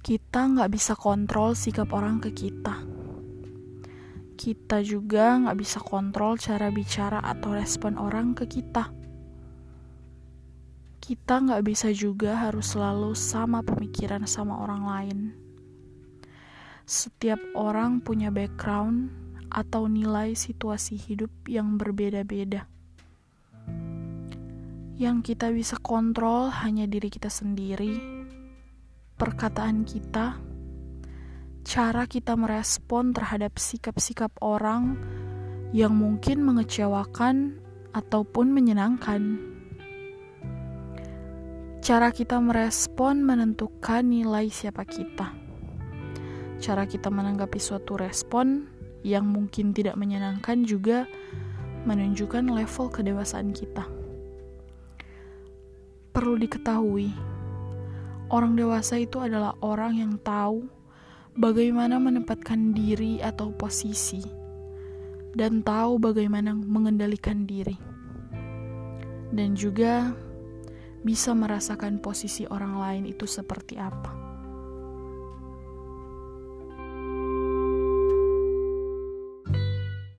kita 0.00 0.48
nggak 0.56 0.72
bisa 0.72 0.96
kontrol 0.96 1.52
sikap 1.52 1.92
orang 1.92 2.24
ke 2.24 2.32
kita. 2.32 2.88
Kita 4.32 4.80
juga 4.80 5.36
nggak 5.36 5.58
bisa 5.60 5.76
kontrol 5.76 6.40
cara 6.40 6.72
bicara 6.72 7.20
atau 7.20 7.52
respon 7.52 8.00
orang 8.00 8.32
ke 8.32 8.48
kita. 8.48 8.88
Kita 11.04 11.34
nggak 11.44 11.60
bisa 11.68 11.92
juga 11.92 12.48
harus 12.48 12.72
selalu 12.72 13.12
sama 13.12 13.60
pemikiran 13.60 14.24
sama 14.24 14.64
orang 14.64 14.82
lain. 14.88 15.18
Setiap 16.88 17.38
orang 17.52 18.00
punya 18.00 18.32
background 18.32 19.12
atau 19.52 19.84
nilai 19.84 20.32
situasi 20.32 20.96
hidup 20.96 21.28
yang 21.44 21.76
berbeda-beda. 21.76 22.64
Yang 24.96 25.36
kita 25.36 25.52
bisa 25.52 25.76
kontrol 25.76 26.48
hanya 26.48 26.88
diri 26.88 27.12
kita 27.12 27.28
sendiri 27.28 28.19
perkataan 29.20 29.84
kita, 29.84 30.40
cara 31.60 32.08
kita 32.08 32.40
merespon 32.40 33.12
terhadap 33.12 33.60
sikap-sikap 33.60 34.32
orang 34.40 34.96
yang 35.76 35.92
mungkin 35.92 36.40
mengecewakan 36.40 37.60
ataupun 37.92 38.48
menyenangkan. 38.48 39.36
Cara 41.84 42.08
kita 42.16 42.40
merespon 42.40 43.20
menentukan 43.20 44.08
nilai 44.08 44.48
siapa 44.48 44.88
kita. 44.88 45.36
Cara 46.56 46.88
kita 46.88 47.12
menanggapi 47.12 47.60
suatu 47.60 48.00
respon 48.00 48.72
yang 49.04 49.28
mungkin 49.28 49.76
tidak 49.76 50.00
menyenangkan 50.00 50.64
juga 50.64 51.04
menunjukkan 51.84 52.48
level 52.56 52.88
kedewasaan 52.88 53.52
kita. 53.52 53.84
Perlu 56.12 56.36
diketahui, 56.40 57.29
Orang 58.30 58.54
dewasa 58.54 58.94
itu 58.94 59.18
adalah 59.18 59.58
orang 59.58 59.98
yang 59.98 60.14
tahu 60.22 60.70
bagaimana 61.34 61.98
menempatkan 61.98 62.70
diri 62.70 63.18
atau 63.18 63.50
posisi, 63.50 64.22
dan 65.34 65.66
tahu 65.66 65.98
bagaimana 65.98 66.54
mengendalikan 66.54 67.42
diri, 67.42 67.74
dan 69.34 69.58
juga 69.58 70.14
bisa 71.02 71.34
merasakan 71.34 71.98
posisi 71.98 72.46
orang 72.46 72.78
lain 72.78 73.04
itu 73.10 73.26
seperti 73.26 73.82
apa. 73.82 74.29